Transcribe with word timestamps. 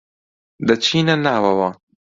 دەچینە 0.67 1.15
ناوەوە. 1.25 1.69